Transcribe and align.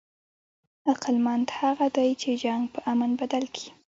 عقلمند 0.89 1.47
هغه 1.59 1.85
دئ، 1.95 2.09
چي 2.21 2.31
جنګ 2.43 2.61
په 2.73 2.79
امن 2.91 3.11
بدل 3.21 3.43
کي. 3.55 3.67